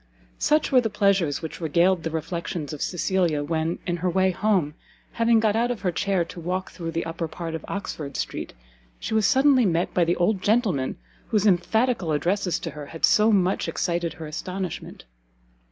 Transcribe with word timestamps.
Such 0.39 0.71
were 0.71 0.81
the 0.81 0.89
pleasures 0.89 1.43
which 1.43 1.61
regaled 1.61 2.01
the 2.01 2.09
reflections 2.09 2.73
of 2.73 2.81
Cecilia 2.81 3.43
when, 3.43 3.77
in 3.85 3.97
her 3.97 4.09
way 4.09 4.31
home, 4.31 4.73
having 5.11 5.39
got 5.39 5.55
out 5.55 5.69
of 5.69 5.81
her 5.81 5.91
chair 5.91 6.25
to 6.25 6.39
walk 6.39 6.71
through 6.71 6.89
the 6.89 7.05
upper 7.05 7.27
part 7.27 7.53
of 7.53 7.63
Oxford 7.67 8.17
Street, 8.17 8.53
she 8.99 9.13
was 9.13 9.27
suddenly 9.27 9.63
met 9.63 9.93
by 9.93 10.03
the 10.03 10.15
old 10.15 10.41
gentleman 10.41 10.97
whose 11.27 11.45
emphatical 11.45 12.11
addresses 12.13 12.57
to 12.61 12.71
her 12.71 12.87
had 12.87 13.05
so 13.05 13.31
much 13.31 13.67
excited 13.67 14.13
her 14.13 14.25
astonishment. 14.25 15.05